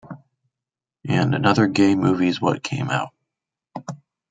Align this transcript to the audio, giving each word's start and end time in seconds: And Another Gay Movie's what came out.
And 1.07 1.35
Another 1.35 1.67
Gay 1.67 1.93
Movie's 1.93 2.41
what 2.41 2.63
came 2.63 2.89
out. 2.89 3.13